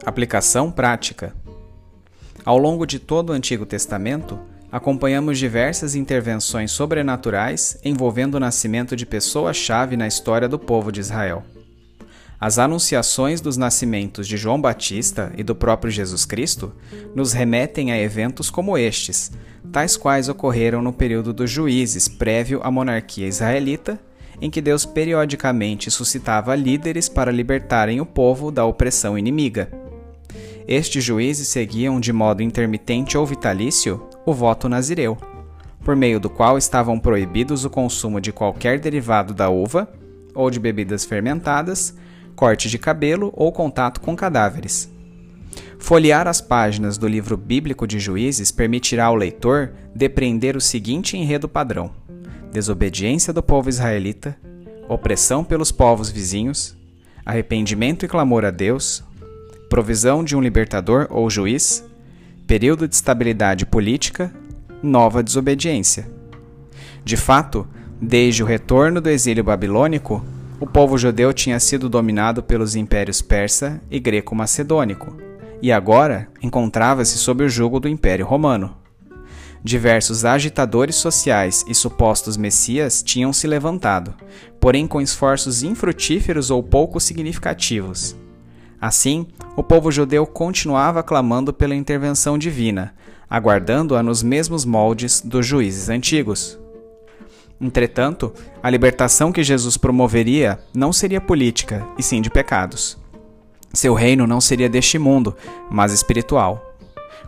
Aplicação 0.07 0.71
prática. 0.71 1.35
Ao 2.45 2.59
longo 2.59 2.85
de 2.85 2.99
todo 2.99 3.31
o 3.31 3.33
Antigo 3.33 3.65
Testamento, 3.65 4.39
acompanhamos 4.71 5.39
diversas 5.39 5.95
intervenções 5.95 6.73
sobrenaturais 6.73 7.79
envolvendo 7.83 8.35
o 8.35 8.41
nascimento 8.41 8.95
de 8.95 9.07
pessoas-chave 9.07 9.97
na 9.97 10.07
história 10.07 10.47
do 10.47 10.59
povo 10.59 10.93
de 10.93 11.01
Israel. 11.01 11.43
As 12.39 12.59
anunciações 12.59 13.41
dos 13.41 13.57
nascimentos 13.57 14.29
de 14.29 14.37
João 14.37 14.61
Batista 14.61 15.33
e 15.39 15.43
do 15.43 15.55
próprio 15.55 15.91
Jesus 15.91 16.27
Cristo 16.27 16.75
nos 17.15 17.33
remetem 17.33 17.91
a 17.91 17.99
eventos 17.99 18.51
como 18.51 18.77
estes, 18.77 19.33
tais 19.73 19.97
quais 19.97 20.29
ocorreram 20.29 20.83
no 20.83 20.93
período 20.93 21.33
dos 21.33 21.51
juízes 21.51 22.09
prévio 22.09 22.61
à 22.63 22.71
monarquia 22.71 23.27
israelita, 23.27 23.99
em 24.39 24.51
que 24.51 24.61
Deus 24.61 24.85
periodicamente 24.85 25.91
suscitava 25.91 26.55
líderes 26.55 27.09
para 27.09 27.33
libertarem 27.33 28.03
o 28.03 28.07
povo 28.07 28.51
da 28.51 28.67
opressão 28.67 29.17
inimiga. 29.17 29.84
Estes 30.67 31.05
juízes 31.05 31.49
seguiam 31.49 32.01
de 32.01 32.13
modo 32.13 32.43
intermitente 32.43 33.19
ou 33.19 33.27
vitalício 33.27 34.09
o 34.25 34.33
voto 34.33 34.67
nazireu, 34.67 35.19
por 35.85 35.95
meio 35.95 36.19
do 36.19 36.31
qual 36.31 36.57
estavam 36.57 36.99
proibidos 36.99 37.67
o 37.67 37.71
consumo 37.71 38.19
de 38.19 38.33
qualquer 38.33 38.81
derivado 38.81 39.35
da 39.35 39.51
uva 39.51 39.87
ou 40.35 40.51
de 40.51 40.59
bebidas 40.59 41.05
fermentadas, 41.05 41.95
corte 42.35 42.71
de 42.71 42.79
cabelo 42.79 43.31
ou 43.37 43.53
contato 43.53 44.01
com 44.01 44.17
cadáveres. 44.17 44.91
Folhear 45.79 46.27
as 46.27 46.41
páginas 46.41 46.97
do 46.97 47.07
livro 47.07 47.37
bíblico 47.37 47.87
de 47.87 48.01
Juízes 48.01 48.51
permitirá 48.51 49.05
ao 49.05 49.15
leitor 49.15 49.73
depreender 49.95 50.57
o 50.57 50.61
seguinte 50.61 51.15
enredo 51.15 51.47
padrão: 51.47 51.91
desobediência 52.51 53.35
do 53.35 53.43
povo 53.43 53.69
israelita, 53.69 54.35
opressão 54.89 55.45
pelos 55.45 55.71
povos 55.71 56.11
vizinhos, 56.11 56.75
arrependimento 57.25 58.07
e 58.07 58.09
clamor 58.09 58.47
a 58.47 58.51
Deus, 58.51 59.05
provisão 59.75 60.23
de 60.23 60.37
um 60.37 60.41
libertador 60.41 61.09
ou 61.11 61.29
juiz, 61.29 61.85
período 62.47 62.87
de 62.87 62.95
estabilidade 62.95 63.67
política, 63.67 64.33
nova 64.81 65.21
desobediência. 65.21 66.09
De 67.05 67.17
fato, 67.17 67.67
desde 68.01 68.45
o 68.45 68.47
retorno 68.47 69.01
do 69.01 69.11
exílio 69.11 69.43
babilônico, 69.43 70.25
o 70.61 70.67
povo 70.67 70.97
judeu 70.97 71.33
tinha 71.33 71.59
sido 71.59 71.89
dominado 71.89 72.41
pelos 72.41 72.77
impérios 72.77 73.21
persa 73.21 73.81
e 73.91 73.99
greco-macedônico, 73.99 75.17
e 75.61 75.73
agora 75.73 76.29
encontrava-se 76.41 77.19
sob 77.19 77.43
o 77.43 77.49
jugo 77.49 77.81
do 77.81 77.89
Império 77.89 78.25
Romano. 78.25 78.77
Diversos 79.61 80.25
agitadores 80.25 80.95
sociais 80.95 81.65
e 81.67 81.75
supostos 81.75 82.37
messias 82.37 83.03
tinham 83.03 83.33
se 83.33 83.49
levantado, 83.49 84.15
porém 84.61 84.87
com 84.87 85.01
esforços 85.01 85.65
infrutíferos 85.65 86.49
ou 86.49 86.63
pouco 86.63 87.01
significativos. 87.01 88.15
Assim, 88.85 89.27
o 89.57 89.63
povo 89.63 89.91
judeu 89.91 90.27
continuava 90.27 91.03
clamando 91.03 91.55
pela 91.55 91.75
intervenção 91.75 92.37
divina, 92.37 92.95
aguardando-a 93.31 94.03
nos 94.03 94.23
mesmos 94.23 94.67
moldes 94.67 95.23
dos 95.23 95.47
juízes 95.47 95.89
antigos. 95.89 96.59
Entretanto, 97.59 98.31
a 98.63 98.69
libertação 98.69 99.33
que 99.33 99.43
Jesus 99.43 99.79
promoveria 99.79 100.59
não 100.75 100.93
seria 100.93 101.19
política, 101.19 101.83
e 101.97 102.03
sim 102.03 102.21
de 102.21 102.29
pecados. 102.29 102.99
Seu 103.73 103.95
reino 103.95 104.27
não 104.27 104.39
seria 104.39 104.69
deste 104.69 104.99
mundo, 104.99 105.35
mas 105.71 105.91
espiritual. 105.91 106.77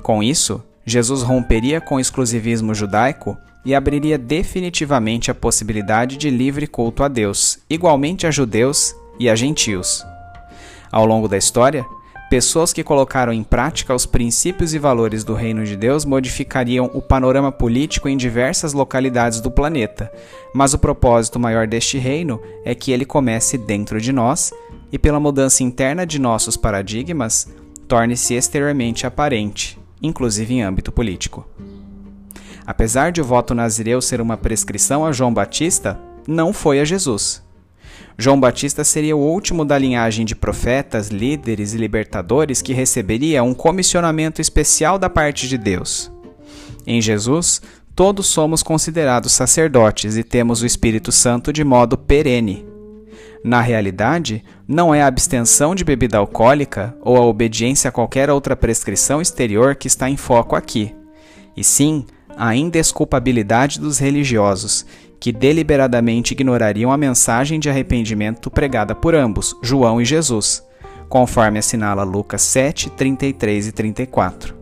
Com 0.02 0.22
isso, 0.22 0.62
Jesus 0.84 1.22
romperia 1.22 1.80
com 1.80 1.94
o 1.94 2.00
exclusivismo 2.00 2.74
judaico 2.74 3.34
e 3.64 3.74
abriria 3.74 4.18
definitivamente 4.18 5.30
a 5.30 5.34
possibilidade 5.34 6.18
de 6.18 6.28
livre 6.28 6.66
culto 6.66 7.02
a 7.02 7.08
Deus, 7.08 7.60
igualmente 7.70 8.26
a 8.26 8.30
judeus 8.30 8.94
e 9.18 9.30
a 9.30 9.34
gentios. 9.34 10.04
Ao 10.96 11.04
longo 11.04 11.28
da 11.28 11.36
história, 11.36 11.84
pessoas 12.30 12.72
que 12.72 12.82
colocaram 12.82 13.30
em 13.30 13.42
prática 13.42 13.94
os 13.94 14.06
princípios 14.06 14.72
e 14.72 14.78
valores 14.78 15.24
do 15.24 15.34
Reino 15.34 15.62
de 15.62 15.76
Deus 15.76 16.06
modificariam 16.06 16.90
o 16.94 17.02
panorama 17.02 17.52
político 17.52 18.08
em 18.08 18.16
diversas 18.16 18.72
localidades 18.72 19.42
do 19.42 19.50
planeta, 19.50 20.10
mas 20.54 20.72
o 20.72 20.78
propósito 20.78 21.38
maior 21.38 21.66
deste 21.66 21.98
reino 21.98 22.40
é 22.64 22.74
que 22.74 22.92
ele 22.92 23.04
comece 23.04 23.58
dentro 23.58 24.00
de 24.00 24.10
nós 24.10 24.54
e, 24.90 24.98
pela 24.98 25.20
mudança 25.20 25.62
interna 25.62 26.06
de 26.06 26.18
nossos 26.18 26.56
paradigmas, 26.56 27.46
torne-se 27.86 28.32
exteriormente 28.32 29.06
aparente, 29.06 29.78
inclusive 30.02 30.54
em 30.54 30.62
âmbito 30.62 30.90
político. 30.90 31.46
Apesar 32.66 33.12
de 33.12 33.20
o 33.20 33.24
voto 33.24 33.54
nazireu 33.54 34.00
ser 34.00 34.18
uma 34.18 34.38
prescrição 34.38 35.04
a 35.04 35.12
João 35.12 35.34
Batista, 35.34 36.00
não 36.26 36.54
foi 36.54 36.80
a 36.80 36.86
Jesus. 36.86 37.45
João 38.18 38.40
Batista 38.40 38.82
seria 38.82 39.14
o 39.14 39.20
último 39.20 39.64
da 39.64 39.76
linhagem 39.76 40.24
de 40.24 40.34
profetas, 40.34 41.08
líderes 41.08 41.74
e 41.74 41.78
libertadores 41.78 42.62
que 42.62 42.72
receberia 42.72 43.42
um 43.42 43.52
comissionamento 43.52 44.40
especial 44.40 44.98
da 44.98 45.10
parte 45.10 45.46
de 45.46 45.58
Deus. 45.58 46.10
Em 46.86 47.00
Jesus, 47.00 47.60
todos 47.94 48.26
somos 48.26 48.62
considerados 48.62 49.32
sacerdotes 49.32 50.16
e 50.16 50.22
temos 50.22 50.62
o 50.62 50.66
Espírito 50.66 51.12
Santo 51.12 51.52
de 51.52 51.62
modo 51.62 51.98
perene. 51.98 52.64
Na 53.44 53.60
realidade, 53.60 54.42
não 54.66 54.94
é 54.94 55.02
a 55.02 55.06
abstenção 55.06 55.74
de 55.74 55.84
bebida 55.84 56.16
alcoólica 56.16 56.96
ou 57.02 57.16
a 57.16 57.24
obediência 57.24 57.88
a 57.88 57.92
qualquer 57.92 58.30
outra 58.30 58.56
prescrição 58.56 59.20
exterior 59.20 59.76
que 59.76 59.86
está 59.86 60.08
em 60.08 60.16
foco 60.16 60.56
aqui, 60.56 60.94
e 61.56 61.62
sim 61.62 62.06
a 62.36 62.54
indesculpabilidade 62.54 63.80
dos 63.80 63.98
religiosos, 63.98 64.84
que 65.26 65.32
deliberadamente 65.32 66.34
ignorariam 66.34 66.92
a 66.92 66.96
mensagem 66.96 67.58
de 67.58 67.68
arrependimento 67.68 68.48
pregada 68.48 68.94
por 68.94 69.12
ambos, 69.12 69.56
João 69.60 70.00
e 70.00 70.04
Jesus, 70.04 70.64
conforme 71.08 71.58
assinala 71.58 72.04
Lucas 72.04 72.42
7, 72.42 72.90
33 72.90 73.66
e 73.66 73.72
34. 73.72 74.54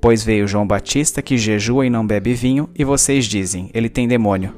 Pois 0.00 0.24
veio 0.24 0.48
João 0.48 0.66
Batista 0.66 1.22
que 1.22 1.38
jejua 1.38 1.86
e 1.86 1.90
não 1.90 2.04
bebe 2.04 2.34
vinho, 2.34 2.68
e 2.76 2.82
vocês 2.82 3.26
dizem: 3.26 3.70
ele 3.72 3.88
tem 3.88 4.08
demônio. 4.08 4.52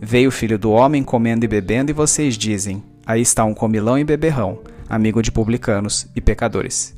Veio 0.00 0.30
o 0.30 0.32
filho 0.32 0.58
do 0.58 0.70
homem 0.70 1.02
comendo 1.02 1.44
e 1.44 1.48
bebendo, 1.48 1.90
e 1.90 1.92
vocês 1.92 2.34
dizem: 2.38 2.82
aí 3.04 3.20
está 3.20 3.44
um 3.44 3.52
comilão 3.52 3.98
e 3.98 4.04
beberrão, 4.04 4.60
amigo 4.88 5.20
de 5.22 5.30
publicanos 5.30 6.08
e 6.16 6.20
pecadores. 6.22 6.96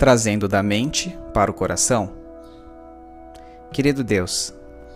Trazendo 0.00 0.48
da 0.48 0.62
mente 0.62 1.14
para 1.34 1.50
o 1.50 1.54
coração. 1.54 2.10
Querido 3.70 4.02
Deus, 4.02 4.50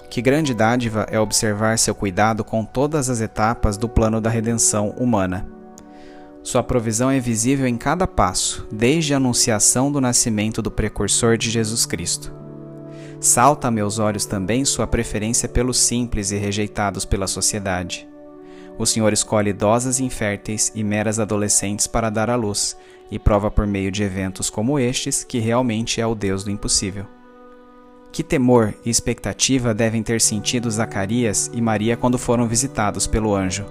que 0.08 0.22
grande 0.22 0.54
dádiva 0.54 1.06
é 1.10 1.20
observar 1.20 1.78
seu 1.78 1.94
cuidado 1.94 2.42
com 2.42 2.64
todas 2.64 3.10
as 3.10 3.20
etapas 3.20 3.76
do 3.76 3.86
plano 3.86 4.18
da 4.18 4.30
redenção 4.30 4.94
humana. 4.96 5.46
Sua 6.42 6.62
provisão 6.62 7.10
é 7.10 7.20
visível 7.20 7.66
em 7.66 7.76
cada 7.76 8.06
passo, 8.06 8.66
desde 8.72 9.12
a 9.12 9.18
anunciação 9.18 9.92
do 9.92 10.00
nascimento 10.00 10.62
do 10.62 10.70
precursor 10.70 11.36
de 11.36 11.50
Jesus 11.50 11.84
Cristo. 11.84 12.32
Salta 13.20 13.68
a 13.68 13.70
meus 13.70 13.98
olhos 13.98 14.24
também 14.24 14.64
sua 14.64 14.86
preferência 14.86 15.46
pelos 15.46 15.78
simples 15.78 16.30
e 16.30 16.38
rejeitados 16.38 17.04
pela 17.04 17.26
sociedade. 17.26 18.08
O 18.78 18.86
Senhor 18.86 19.12
escolhe 19.12 19.50
idosas 19.50 20.00
inférteis 20.00 20.72
e 20.74 20.82
meras 20.82 21.18
adolescentes 21.18 21.86
para 21.86 22.08
dar 22.08 22.30
à 22.30 22.36
luz, 22.36 22.74
e 23.10 23.18
prova 23.18 23.50
por 23.50 23.66
meio 23.66 23.90
de 23.90 24.02
eventos 24.02 24.50
como 24.50 24.78
estes 24.78 25.24
que 25.24 25.38
realmente 25.38 26.00
é 26.00 26.06
o 26.06 26.14
Deus 26.14 26.44
do 26.44 26.50
impossível. 26.50 27.06
Que 28.12 28.22
temor 28.22 28.74
e 28.84 28.90
expectativa 28.90 29.74
devem 29.74 30.02
ter 30.02 30.20
sentido 30.20 30.70
Zacarias 30.70 31.50
e 31.52 31.60
Maria 31.60 31.96
quando 31.96 32.18
foram 32.18 32.46
visitados 32.46 33.06
pelo 33.06 33.34
anjo? 33.34 33.66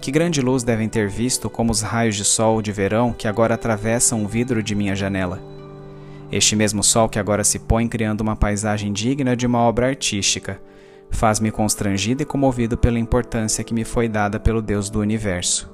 Que 0.00 0.12
grande 0.12 0.40
luz 0.40 0.62
devem 0.62 0.88
ter 0.88 1.08
visto 1.08 1.50
como 1.50 1.72
os 1.72 1.80
raios 1.80 2.14
de 2.14 2.24
sol 2.24 2.62
de 2.62 2.70
verão 2.70 3.12
que 3.12 3.26
agora 3.26 3.54
atravessam 3.54 4.24
o 4.24 4.28
vidro 4.28 4.62
de 4.62 4.74
minha 4.74 4.94
janela? 4.94 5.42
Este 6.30 6.54
mesmo 6.54 6.82
sol 6.82 7.08
que 7.08 7.18
agora 7.18 7.42
se 7.42 7.58
põe 7.58 7.88
criando 7.88 8.20
uma 8.20 8.36
paisagem 8.36 8.92
digna 8.92 9.36
de 9.36 9.46
uma 9.46 9.58
obra 9.58 9.88
artística, 9.88 10.60
faz-me 11.10 11.50
constrangido 11.50 12.22
e 12.22 12.26
comovido 12.26 12.76
pela 12.76 12.98
importância 12.98 13.64
que 13.64 13.74
me 13.74 13.84
foi 13.84 14.08
dada 14.08 14.38
pelo 14.38 14.62
Deus 14.62 14.88
do 14.88 15.00
universo 15.00 15.73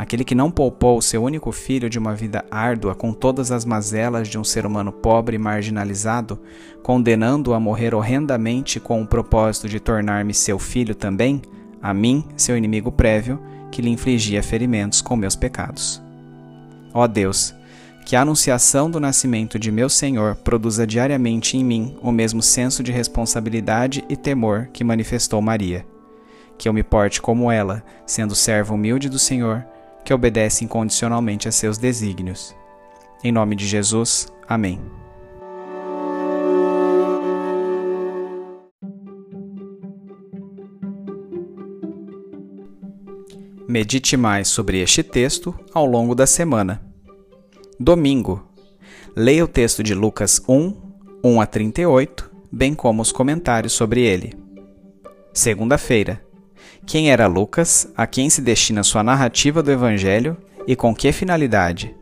aquele 0.00 0.24
que 0.24 0.34
não 0.34 0.50
poupou 0.50 1.02
seu 1.02 1.22
único 1.22 1.52
filho 1.52 1.90
de 1.90 1.98
uma 1.98 2.14
vida 2.14 2.42
árdua 2.50 2.94
com 2.94 3.12
todas 3.12 3.52
as 3.52 3.66
mazelas 3.66 4.28
de 4.28 4.38
um 4.38 4.44
ser 4.44 4.64
humano 4.64 4.90
pobre 4.90 5.36
e 5.36 5.38
marginalizado, 5.38 6.40
condenando-o 6.82 7.52
a 7.52 7.60
morrer 7.60 7.94
horrendamente 7.94 8.80
com 8.80 9.02
o 9.02 9.06
propósito 9.06 9.68
de 9.68 9.78
tornar-me 9.78 10.32
seu 10.32 10.58
filho 10.58 10.94
também, 10.94 11.42
a 11.82 11.92
mim, 11.92 12.24
seu 12.34 12.56
inimigo 12.56 12.90
prévio, 12.90 13.38
que 13.70 13.82
lhe 13.82 13.90
infligia 13.90 14.42
ferimentos 14.42 15.02
com 15.02 15.14
meus 15.16 15.36
pecados. 15.36 16.02
Ó 16.94 17.06
Deus, 17.06 17.54
que 18.06 18.16
a 18.16 18.22
anunciação 18.22 18.90
do 18.90 18.98
nascimento 18.98 19.58
de 19.58 19.70
meu 19.70 19.90
Senhor 19.90 20.34
produza 20.36 20.86
diariamente 20.86 21.58
em 21.58 21.64
mim 21.64 21.94
o 22.00 22.10
mesmo 22.10 22.40
senso 22.40 22.82
de 22.82 22.90
responsabilidade 22.90 24.02
e 24.08 24.16
temor 24.16 24.70
que 24.72 24.82
manifestou 24.82 25.42
Maria. 25.42 25.84
Que 26.56 26.70
eu 26.70 26.72
me 26.72 26.82
porte 26.82 27.20
como 27.20 27.52
ela, 27.52 27.84
sendo 28.06 28.34
servo 28.34 28.74
humilde 28.74 29.06
do 29.10 29.18
Senhor, 29.18 29.66
que 30.04 30.14
obedece 30.14 30.64
incondicionalmente 30.64 31.48
a 31.48 31.52
seus 31.52 31.78
desígnios. 31.78 32.54
Em 33.22 33.30
nome 33.30 33.54
de 33.54 33.66
Jesus, 33.66 34.32
amém. 34.48 34.80
Medite 43.68 44.16
mais 44.16 44.48
sobre 44.48 44.80
este 44.80 45.02
texto 45.02 45.54
ao 45.72 45.86
longo 45.86 46.14
da 46.14 46.26
semana. 46.26 46.82
Domingo. 47.78 48.44
Leia 49.14 49.44
o 49.44 49.48
texto 49.48 49.82
de 49.82 49.94
Lucas 49.94 50.42
1, 50.48 50.74
1 51.22 51.40
a 51.40 51.46
38, 51.46 52.30
bem 52.50 52.74
como 52.74 53.00
os 53.00 53.12
comentários 53.12 53.72
sobre 53.72 54.00
ele. 54.00 54.34
Segunda-feira 55.32 56.20
quem 56.86 57.10
era 57.10 57.26
Lucas, 57.26 57.88
a 57.96 58.06
quem 58.06 58.28
se 58.28 58.40
destina 58.40 58.82
sua 58.82 59.02
narrativa 59.02 59.62
do 59.62 59.70
Evangelho 59.70 60.36
e 60.66 60.74
com 60.74 60.94
que 60.94 61.12
finalidade. 61.12 61.94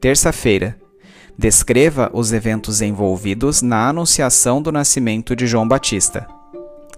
Terça-feira. 0.00 0.76
Descreva 1.38 2.10
os 2.12 2.32
eventos 2.32 2.82
envolvidos 2.82 3.62
na 3.62 3.88
anunciação 3.88 4.60
do 4.60 4.70
nascimento 4.70 5.34
de 5.34 5.46
João 5.46 5.66
Batista. 5.66 6.26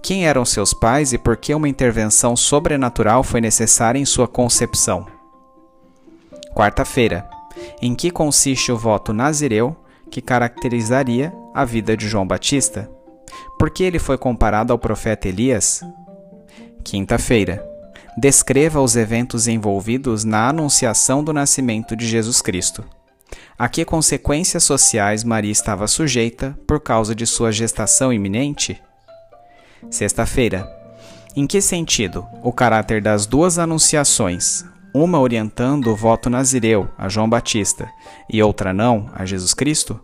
Quem 0.01 0.27
eram 0.27 0.43
seus 0.43 0.73
pais 0.73 1.13
e 1.13 1.17
por 1.17 1.37
que 1.37 1.53
uma 1.53 1.69
intervenção 1.69 2.35
sobrenatural 2.35 3.23
foi 3.23 3.41
necessária 3.41 3.97
em 3.97 4.05
sua 4.05 4.27
concepção? 4.27 5.07
Quarta-feira. 6.53 7.27
Em 7.81 7.95
que 7.95 8.11
consiste 8.11 8.71
o 8.71 8.77
voto 8.77 9.13
nazireu 9.13 9.75
que 10.11 10.21
caracterizaria 10.21 11.33
a 11.53 11.65
vida 11.65 11.95
de 11.95 12.07
João 12.07 12.27
Batista? 12.27 12.89
Por 13.57 13.69
que 13.69 13.83
ele 13.83 13.99
foi 13.99 14.17
comparado 14.17 14.71
ao 14.71 14.79
profeta 14.79 15.27
Elias? 15.27 15.81
Quinta-feira. 16.85 17.67
Descreva 18.15 18.79
os 18.79 18.95
eventos 18.95 19.47
envolvidos 19.47 20.23
na 20.23 20.49
anunciação 20.49 21.23
do 21.23 21.33
nascimento 21.33 21.95
de 21.95 22.07
Jesus 22.07 22.43
Cristo. 22.43 22.85
A 23.57 23.67
que 23.67 23.83
consequências 23.83 24.63
sociais 24.63 25.23
Maria 25.23 25.51
estava 25.51 25.87
sujeita 25.87 26.55
por 26.67 26.79
causa 26.79 27.15
de 27.15 27.25
sua 27.25 27.51
gestação 27.51 28.13
iminente? 28.13 28.79
Sexta-feira. 29.89 30.71
Em 31.35 31.47
que 31.47 31.59
sentido 31.59 32.23
o 32.43 32.53
caráter 32.53 33.01
das 33.01 33.25
duas 33.25 33.57
anunciações, 33.57 34.63
uma 34.93 35.19
orientando 35.19 35.87
o 35.87 35.95
voto 35.95 36.29
nazireu 36.29 36.87
a 36.99 37.09
João 37.09 37.27
Batista 37.27 37.89
e 38.29 38.43
outra 38.43 38.71
não 38.71 39.09
a 39.15 39.25
Jesus 39.25 39.55
Cristo, 39.55 39.99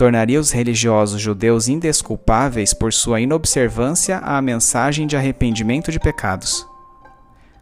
tornaria 0.00 0.40
os 0.40 0.50
religiosos 0.50 1.20
judeus 1.20 1.68
indesculpáveis 1.68 2.72
por 2.72 2.90
sua 2.90 3.20
inobservância 3.20 4.16
à 4.16 4.40
mensagem 4.40 5.06
de 5.06 5.14
arrependimento 5.14 5.92
de 5.92 6.00
pecados. 6.00 6.66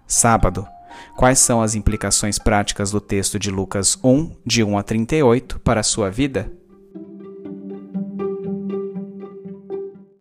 Sábado. 0.06 0.64
Quais 1.16 1.40
são 1.40 1.60
as 1.60 1.74
implicações 1.74 2.38
práticas 2.38 2.92
do 2.92 3.00
texto 3.00 3.40
de 3.40 3.50
Lucas 3.50 3.98
1, 4.04 4.36
de 4.46 4.62
1 4.62 4.78
a 4.78 4.84
38, 4.84 5.58
para 5.58 5.80
a 5.80 5.82
sua 5.82 6.12
vida? 6.12 6.48